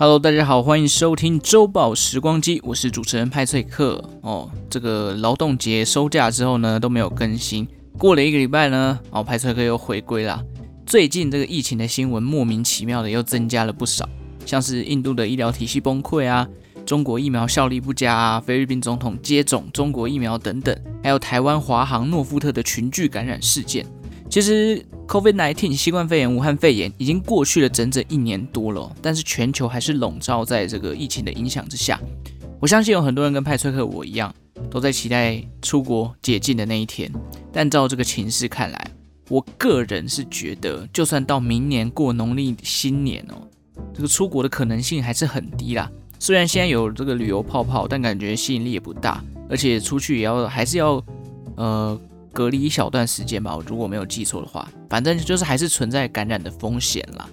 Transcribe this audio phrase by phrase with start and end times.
[0.00, 4.02] Hello，大家好，欢迎收听周报时光机，我是主持人派翠克。
[4.22, 7.68] 哦，这个劳动节收假之后呢，都没有更新。
[7.98, 10.42] 过了一个礼拜呢，哦，派翠克又回归了。
[10.86, 14.08] 最近这个疫情的新闻莫名其妙的又增加了不少，
[14.46, 16.48] 像是印度的医疗体系崩溃啊，
[16.86, 23.84] 中国疫苗效力不佳啊，菲律宾总统接种中国疫苗等等，还有台湾华航诺富特的群聚感染事件。
[24.30, 32.00] 其实，COVID-19 新冠肺炎、武汉肺炎已经过去了整整一年多了，但是全球还是笼罩在这个疫情的影响之下。
[32.60, 34.32] 我相信有很多人跟派翠克我一样，
[34.70, 37.10] 都在期待出国解禁的那一天。
[37.52, 38.90] 但照这个情势看来，
[39.28, 43.42] 我个人是觉得，就算到明年过农历新年哦，
[43.92, 45.90] 这个出国的可能性还是很低啦。
[46.20, 51.04] 虽然现在有这个旅游泡泡，但感觉吸引力也不大，而且出去也要还是要
[51.56, 52.00] 呃。
[52.32, 57.28] 隔离一小段时间吧，我如果没有记错的话，反正就是还是存在感染的风险啦。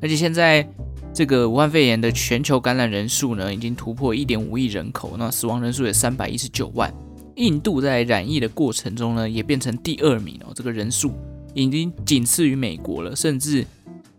[0.00, 0.66] 而且现在
[1.12, 6.92] 这个武汉肺炎的全球感染人数呢，已经突破一点五亿人口，那死亡人数也三百一十九万。
[7.36, 11.12] 印度在染疫的过程中呢，也变成第二名哦，这个人数
[11.54, 13.66] 已经仅次于美国了，甚至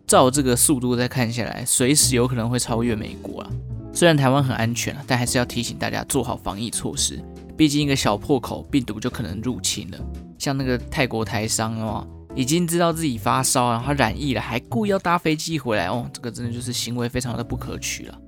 [0.06, 3.50] 照这个速度再看下来，随时有可能会超越美国啊。
[3.92, 7.22] 虽然台湾很安全，但还是要提醒大家做好防疫措施。
[7.56, 9.98] 毕竟一个小破口，病毒就可能入侵了。
[10.38, 18.18] 像那个泰国台商哦，已经知道自己发烧，然后染疫了，还故意要搭飞机回来哦，这个真的就是行为非常的不可取了。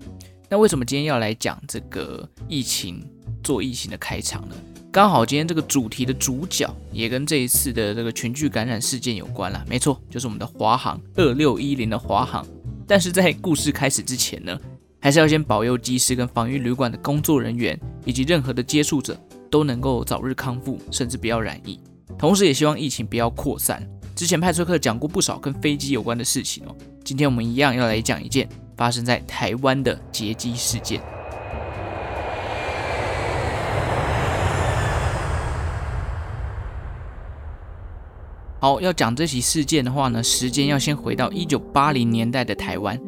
[0.49, 3.05] 那为什么今天要来讲这个疫情
[3.43, 4.55] 做疫情的开场呢？
[4.93, 9.63] 刚好今天这个主题的主角也跟这一次的这个群聚感染事件有关了。
[9.69, 12.47] 没错，就是我们的华航二六一零的华航。
[12.87, 14.59] 但是在故事开始之前呢，
[14.99, 19.17] 还是要先保佑机师跟防御旅馆的工作人员以及任何的接触者
[19.51, 21.79] 都能够早日康复，甚至不要染疫。
[22.19, 23.87] 同时，也希望疫情不要扩散。
[24.15, 26.75] 之前派崔克讲过不少跟飞机有关的事情哦，
[27.05, 31.01] 今天我们一样要来讲一件发生在台湾的劫机事件。
[38.59, 42.99] 好，要讲这起事件的话呢，时间要先回到一九八零年代的台湾。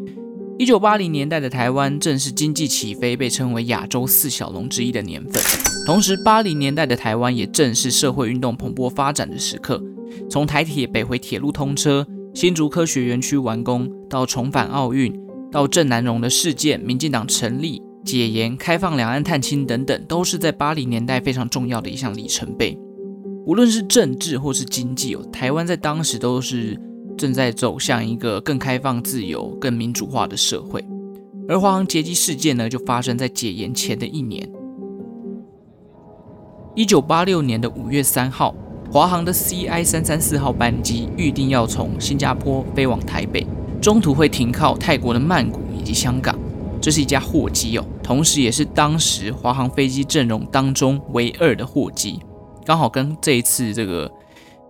[0.59, 5.41] 一九八零年代的台湾正是经济起飞，被称为亚洲四小龙之一的年份。
[5.87, 9.81] 同时，八零年代的台湾也正是社会运动蓬勃发展的时刻。
[10.29, 12.05] 从台铁北回铁路通车、
[12.35, 15.17] 新竹科学园区完工，到重返奥运，
[15.53, 22.77] 到郑南榕的事件、民进党成立、解严、开放两岸探亲等等，都是在八零年代非常重要的一项里程碑。
[23.47, 26.77] 无论是政治或是经济，台湾在当时都是。
[27.19, 30.83] 正在走向一个更开放、自由、更民主化的社会，
[31.49, 34.49] 而华航劫机事件呢，就发生在解严前的一年。
[36.77, 38.55] 一九八六年的五月三号，
[38.93, 43.45] 华航的 CI 三三四号班机预定要从新加坡飞往台北，
[43.83, 46.39] 中途会停靠泰国的曼谷以及香港。
[46.81, 52.21] 这是一架货机哦，同时也是当时华航飞机阵容当中唯二的货机，
[52.65, 54.09] 刚好跟这一次这个。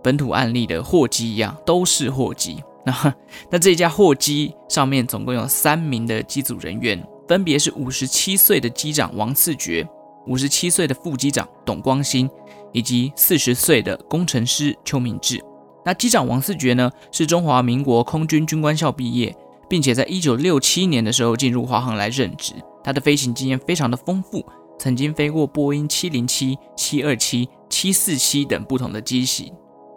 [0.03, 2.63] 本土案例的货机一样，都是货机。
[2.85, 3.15] 那
[3.51, 9.87] 那这架货机上面总共有三名的机组人员，分别是五十七岁的机长王赐觉、
[10.27, 12.29] 五十七岁的副机长董光兴，
[12.71, 15.43] 以及四十岁的工程师邱明志。
[15.85, 19.35] 那机长王四觉呢，是中华民国空军军官校毕业，
[19.67, 22.53] 并且在一九六七年的时候进入华航来任职。
[22.81, 24.43] 他的飞行经验非常的丰富，
[24.79, 29.53] 曾经飞过波音七零七、七二七、七四七等不同的机型。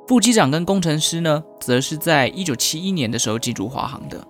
[0.06, 4.26] 副机长跟工程师呢，则是在一九七一年的时候进入华航的。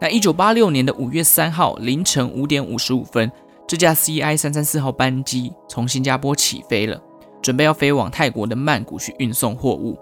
[0.00, 3.30] 那一九八六年的五月三号凌晨五点五十五分，
[3.66, 7.00] 这架 CI 三三四号班机从新加坡起飞了，
[7.42, 9.98] 准备要飞往泰国的曼谷去运送货物。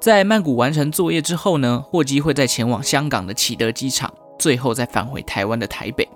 [0.00, 6.08] 在曼谷完成作业之后呢，货机会再前往香港的启德机场，最后再返回台湾的台北。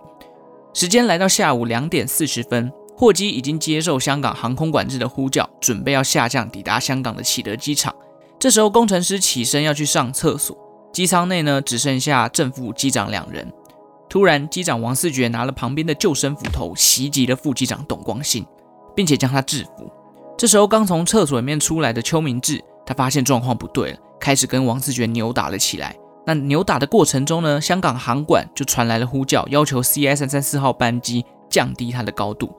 [0.73, 7.95] 时间来到下午两点四十分，货机已经接受香港航空管制的呼叫，准备要下降，抵达香港的启德机场。
[8.39, 10.57] 这时候，工程师起身要去上厕所，
[10.93, 13.53] 机舱内呢只剩下正副机长两人。
[14.09, 18.47] 突然，机长王赐觉拿了旁边的救生斧头袭击了副机长董光兴，
[18.95, 19.91] 并且将他制服。
[20.39, 25.97] 这时候，刚从厕所里面出来的邱明志，他发现状况不对了，开始跟王赐觉扭打了起来。
[26.25, 32.55] 那扭打的过程中呢，香港航管就传来了呼叫，要求 CI 三三四号班机降低它的高度。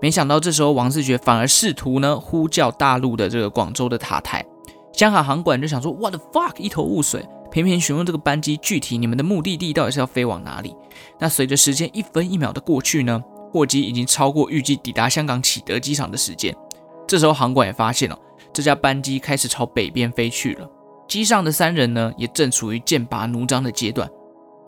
[0.00, 4.44] 没想到，这时候王赐觉反而试图呢呼叫大陆的这个广州的塔台。
[5.02, 10.76] 香港航管就想说，What the fuck，一头雾水，频频询问这个班机具体你们的目的地到底是要飞往哪里？
[11.18, 13.20] 那随着时间一分一秒的过去呢，
[13.52, 16.56] 货机已经超过预计抵达香港启德机场的时间。
[17.04, 18.16] 这时候航管也发现了，
[18.52, 20.70] 这架班机开始朝北边飞去了。
[21.08, 24.08] 机上的三人呢，也正处于剑拔弩张的阶段。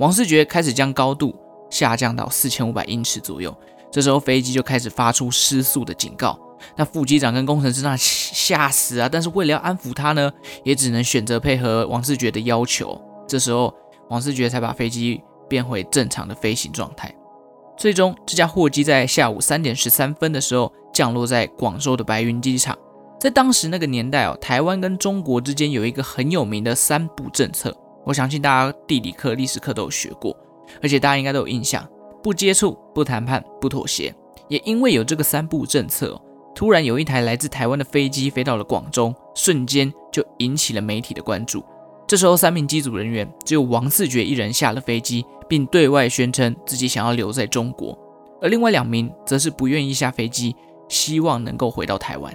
[0.01, 1.33] 王世觉开始将高度
[1.71, 3.57] 下降到四千五百英尺左右。
[3.89, 6.37] 这时候飞机就开始发出失速的警告。
[6.77, 9.09] 那副机长跟工程师那吓死啊！
[9.11, 10.33] 但是为了要安抚他呢，
[10.63, 13.01] 也只能选择配合王世爵的要求。
[13.27, 13.73] 这时候
[14.11, 17.15] 王世爵才把飞机变回正常的飞行状态。
[17.77, 22.77] 最终，这架货机在下午三点十三分的时候降落在广州的白云机场。
[23.19, 27.75] 在当时那个年代哦，台湾跟中国之间有一个很有名的三不政策，
[28.05, 30.37] 我相信大家地理课、历史课都有学过，
[30.83, 31.89] 而且大家应该都有印象：
[32.23, 34.15] 不接触、不谈判、不妥协。
[34.49, 36.21] 也因为有这个三不政策，
[36.55, 41.65] 突然有一台来自台湾的飞机飞到了广州，瞬间就引起了媒体的关注。
[42.07, 45.25] 这时候，三名机组人员只有王四爵一人下了飞机。
[45.47, 47.97] 并对外宣称自己想要留在中国，
[48.41, 50.57] 而另外两名则是不愿意下飞机，
[50.89, 52.35] 希望能够回到台湾。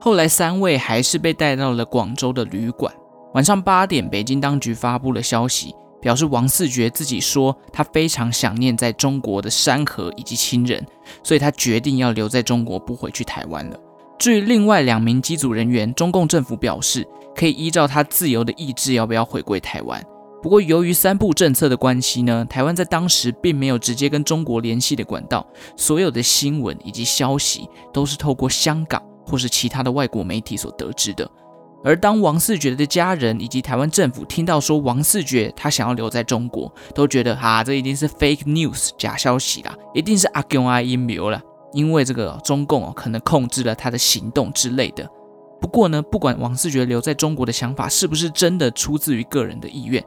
[0.00, 2.90] 后来，三位还是被带到了广州的旅馆。
[3.34, 10.86] 晚上八点，北京当局发布了消息，表示王四觉自己说他非常想念在中国的山河以及亲人，
[11.22, 13.80] 所以他决定要留在中国，不回去台湾了。
[14.18, 20.04] 至于另外两名机组人员，中共政府表示可以依照他自由的意志要不要回归台湾。
[20.42, 31.26] 不过，由于三不政策的关系呢，台湾在当时并没有直接跟中国联系的管道，所有的新闻以及消息都是透过香港或是其他的外国媒体所得知的。
[31.84, 41.40] 而当王四爵的家人以及台湾政府听到说王四爵他想要留在中国，都觉得啊，这一定是 fake news 假消息啦，一定是阿公阿阴谋了。
[41.74, 45.06] 因为这个中共，可能控制了他的行动之类的。
[45.60, 50.02] 不过呢，不管王世爵留在中国的想法是不是真的出自于个人的意愿，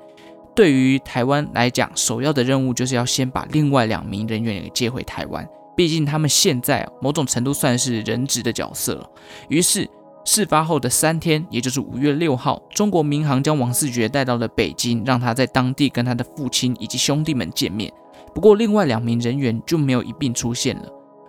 [0.55, 5.47] 对于台湾来讲，首要的任务就是要先把另外两名人员给接回台湾。
[5.75, 9.09] 毕竟他们现在某种程度算是人质的角色了。
[9.49, 9.87] 于是
[10.27, 17.89] 事发后的三天，也就是五月六号，中国民航将王世爵带到了北京，让他在当地跟他的父亲以及兄弟们见面。
[18.35, 20.83] 不过另外两名人员就没有一并出现了。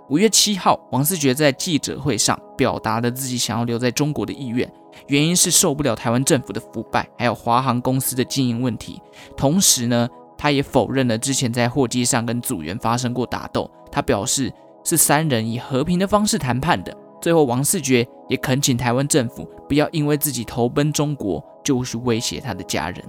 [0.09, 4.69] 五月七号，王四爵在记者会上表达了自己想要留在中国的意愿，
[5.07, 9.01] 原因是受不了台湾政府的腐败，还有华航公司的经营问题。
[9.37, 13.71] 同时呢，他也否认了之前在货机上跟组员发生过打斗。
[13.93, 14.53] 他表示
[14.83, 16.93] 是三人以和平的方式谈判的。
[17.21, 23.05] 最后，王世爵也恳请台湾政府不要因为自己投奔中国，就去威胁他的家人。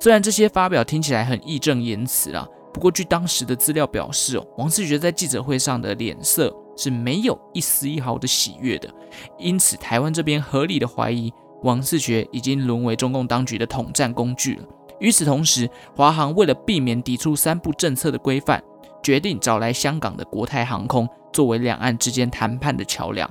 [0.00, 2.46] 虽然这些发表听起来很义正言辞啊。
[2.72, 8.88] 不过，据当时的资料表示，哦，王世爵在记者会上的脸色是没有一丝一毫的喜悦的，
[9.36, 11.32] 因此台湾这边合理的怀疑
[11.64, 14.62] 王世爵已经沦为中共当局的统战工具了。
[15.00, 18.62] 与此同时，华航为了避免抵触三不政策的规范，
[19.02, 23.28] 决定找来香港的国泰航空作为两岸之间谈判的桥梁。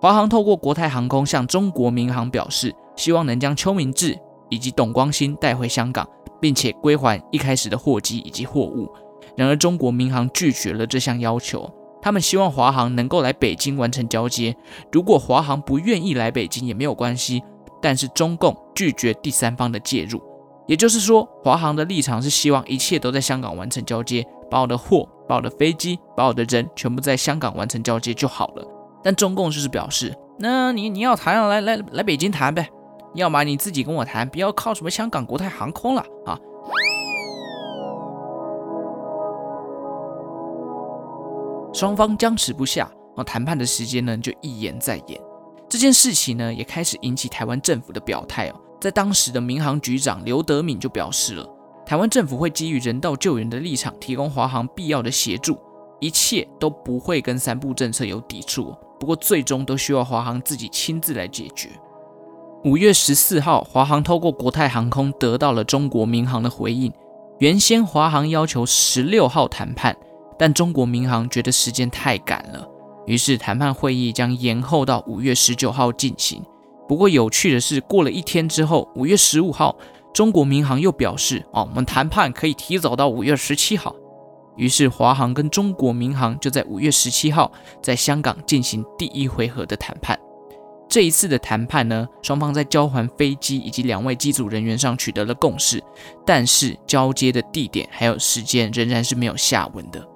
[0.00, 4.18] 华航透过国泰航空向中国民航表示，希望能将邱明志
[4.48, 6.08] 以及董光兴带回香港。
[6.40, 8.92] 并且归还一开始的货机以及货物。
[9.34, 11.72] 然而，中国民航拒绝了这项要求。
[12.02, 14.54] 他们希望华航能够来北京完成交接。
[14.92, 17.42] 如果华航不愿意来北京也没有关系，
[17.80, 20.22] 但是中共拒绝第三方的介入。
[20.66, 24.22] 也就是说，华航的立场是希望一切都在香港完成交接，
[24.54, 28.64] 把我的货、把我的飞机、把我的人全部在香港完成交接就好了。
[29.02, 32.70] 但中共就是表示，那你你要谈，来来来北京谈呗。
[33.14, 36.38] 要么你自己跟我谈，不要靠什么香港国泰航空了啊！
[41.72, 45.20] 双方僵持不下，啊，谈判的时间呢就一延再延。
[45.68, 48.60] 这件事情呢也开始引起台湾政府的表态哦。
[48.80, 51.44] 在当时的民航局长刘德敏就表示了，
[51.86, 55.58] 台湾政府会基于人道救援的立场，提供华航必要的协助，
[56.00, 58.74] 一切都不会跟三不政策有抵触。
[58.98, 61.68] 不过最终都需要华航自己亲自来解决。
[62.64, 66.90] 五月十四号，华航透过国泰航空得到了中国民航的回应。
[67.40, 69.94] 原先华航要求十六号谈判，
[70.38, 72.66] 但中国民航觉得时间太赶了，
[73.04, 76.42] 于是谈判会议将延后到五月十九号进行。
[76.88, 79.76] 不过有趣的是，过了一天之后，五月十五号，
[80.14, 83.94] 中国民航又表示：“哦，我们谈判可以提早到五月十七号。”
[84.56, 87.50] 于是华航跟中国民航就在五月十七号
[87.82, 90.16] 在香港进行第一回合的谈判。
[90.88, 95.82] 这一次的谈判呢，双方在交还飞机以及两位机组人员上取得了共识，
[96.24, 100.06] 但是交接的地点还有时间仍然是没有下文的。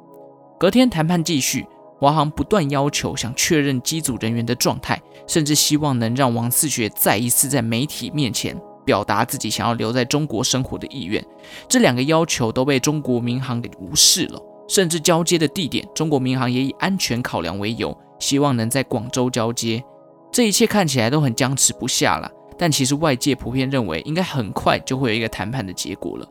[0.61, 1.67] 隔天谈判继续，
[1.99, 8.57] 华航不断要求想确认机组人员的状态，甚至希望能让王四学再一次在媒体面前
[8.88, 11.23] 表达自己想要留在中国生活的意愿。
[11.68, 19.85] 这两个要求都被中国民航给无视了，甚至交接的地点，中国民航也以安全考量为由，希望能在广州交接。
[20.33, 26.26] 这一切看起来都很僵持不下了，但其实外界普遍认为，应该很快就会有一个谈判的结果了。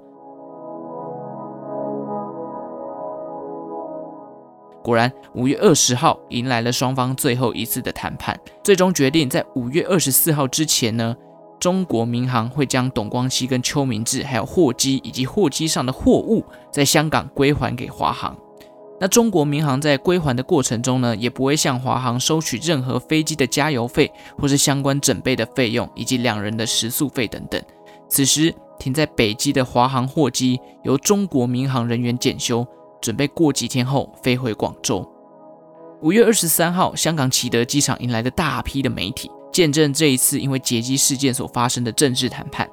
[4.84, 11.16] 果然，五月二十号迎来了双方最后一次的谈判，最终决定在五月二十四号之前呢，
[11.68, 18.34] 中国民航会将董光熙跟邱明志还有货机以及货机上的货物在香港归还给华航。
[19.02, 27.62] 那中国民航在归还的过程中呢，也不会向华航收取任何飞机的加油费或是相关整备的费用，以及两人的食宿费等等。
[28.08, 32.66] 此时停在北机的华航货机由中国民航人员检修，
[33.02, 35.06] 准备过几天后飞回广州。
[36.02, 42.70] 五月二十三号，香港启德机场迎来了大批的媒体，见证这一次因为劫机事件所发生的政治谈判。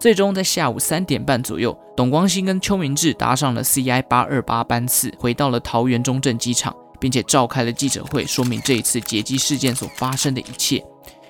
[0.00, 10.82] 最终在下午三点半左右，董光熙跟邱明志搭上了 CI 八二八班次，回到了桃园中正机场，并且召开了记者会，说明这一次劫机事件所发生的一切，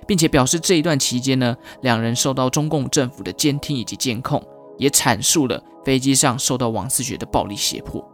[0.06, 4.40] 并且表示这一段期间呢，两人受到中共政府的监听以及监控，
[4.78, 8.08] 也阐述了飞机上受到王思觉的暴力胁迫。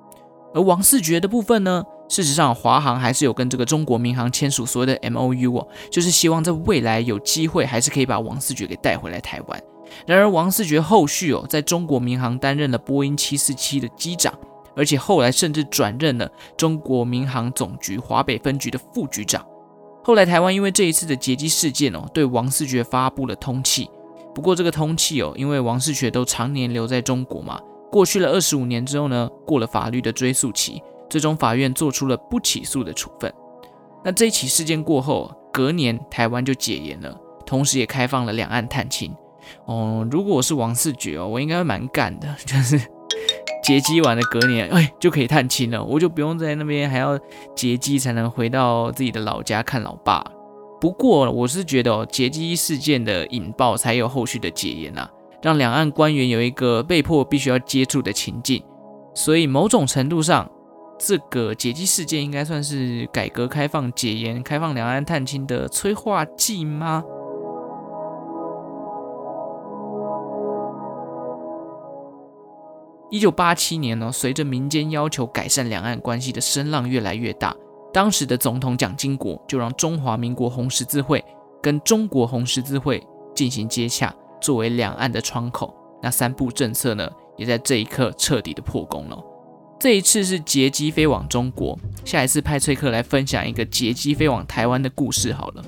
[0.54, 9.62] 而王思觉的部分呢，事实上华航还是有跟这个中国民航签署所谓的 MOU 哦，就是希望在未来有机会还是可以把王思觉给带回来台湾。
[10.06, 14.32] 然而，王思觉后续哦，在中国民航担任了波音七四七的机长，
[14.76, 19.44] 而且后来甚至转任了中国民航总局华北分局的副局长。
[20.04, 23.88] 后来，台湾因为这一次的劫机事件哦，对王思觉发布了通缉。
[24.34, 27.58] 不过，这个通缉哦，因为王思觉都常年留在中国嘛，
[27.90, 33.32] 过去了二十五年之后呢，过了法律的追诉期，最终法院做出了不起诉的处分。
[34.04, 39.14] 那这一起事件过后，隔年台湾就解严了，同时也开放了两岸探亲。
[39.66, 42.80] 哦，如果我是王世觉哦，我应该蛮干的， 就是
[43.62, 47.18] 劫机完的隔年，哎，就可以探亲了，我就不用在那边还要
[47.56, 50.24] 劫机才能回到自己的老家看老爸。
[50.80, 55.10] 不过我是觉得哦，劫机事件的引爆才有后续的解严啊，
[55.42, 58.62] 让两岸官员有一个被迫必须要接触的情境，
[59.12, 60.48] 所以某种程度上，
[60.98, 67.04] 这个劫机事件应该算是改革开放、解严、开放两岸探亲的催化剂吗？
[73.10, 77.56] 一九八七年呢，随着民间要求改善两岸关系的声浪越来越大，
[77.92, 81.24] 当时的总统蒋经国就让中华民国红十字会
[81.62, 83.02] 跟中国红十字会
[83.34, 85.74] 进行接洽，作为两岸的窗口。
[86.02, 89.18] 那三部政策呢，也在这一刻彻底的破功了。
[89.80, 95.64] 这一次是劫机飞往中国，下一次派翠克来分享一个劫机飞往台湾的故事好了。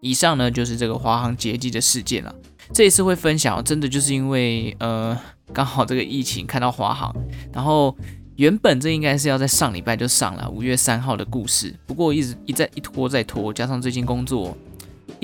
[0.00, 2.34] 以上呢，就是这个华航劫机的事件了。
[2.72, 5.18] 这一次会分享，真的就是因为呃，
[5.52, 7.14] 刚好这个疫情看到华航，
[7.52, 7.94] 然后
[8.36, 14.56] 原本这应该是要在上礼拜就上了五月三号的故事，不过一直一再一拖再拖，加上最近工作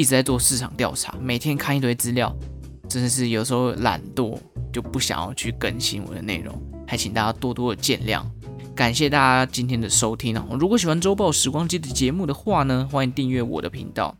[0.00, 2.34] 一直在做市场调查，每天看一堆资料，
[2.88, 4.34] 真的是有时候懒惰
[4.72, 8.24] 就不想要去更新我的内容，还请大家多多的见谅。
[8.74, 10.46] 感谢大家今天的收听啊！
[10.58, 14.16] 如果喜欢周报时光机的节目的话呢，欢迎订阅我的频道。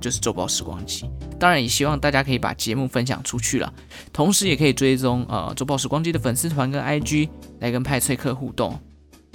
[0.00, 1.08] 就是周报时光机，
[1.38, 3.72] 当然也希望大家可以把节目分享出去了，
[4.12, 7.28] 同时也可以追踪呃周报时光机的粉丝团跟 IG
[7.60, 8.76] 来跟派翠克互动。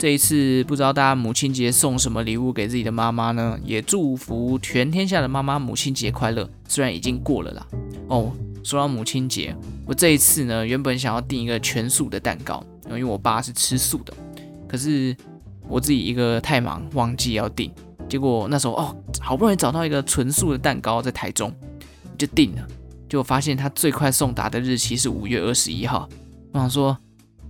[0.01, 3.55] 这一次不知道大家母亲节送什么礼物给自己的妈妈呢？
[3.63, 6.49] 也祝福全天下的妈妈母亲节快乐。
[6.67, 7.67] 虽然已经过了啦。
[8.07, 8.31] 哦，
[8.63, 9.55] 说到母亲节，
[9.85, 14.11] 我这一次呢原本想要订一个全素的蛋糕，因为我爸是吃素的，
[14.67, 15.15] 可是
[15.67, 17.71] 我自己一个太忙忘记要订。
[18.09, 21.53] 结果那时候哦，好不容易找到一个纯素的蛋糕在台中，
[22.17, 22.67] 就订了。
[23.07, 26.09] 结果发现它最快送达的日期是五月二十一号。
[26.53, 26.97] 我想说，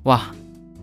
[0.04, 0.30] 哇，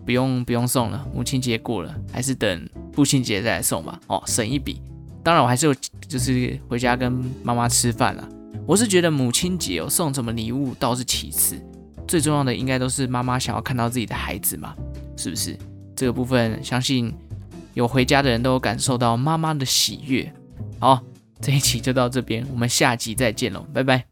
[0.09, 3.99] 不用不用送了，母亲节过了，还是等父亲节再来送吧。
[4.07, 4.81] 哦，省一笔。
[5.23, 5.75] 当然我还是有，
[6.07, 7.11] 就是回家跟
[7.43, 8.27] 妈妈吃饭了。
[8.65, 11.61] 我是觉得母亲节哦，送什么礼物倒是其次，
[12.07, 14.73] 最重要的应该都是妈妈想要看到自己的孩子嘛，
[15.15, 15.55] 是不是？
[15.95, 17.13] 这个部分相信。
[17.75, 20.33] 有回家的人都有感受到妈妈的喜悦。
[20.79, 20.99] 好，
[21.39, 24.03] 这一期就到这边，我们下集再见喽，拜拜。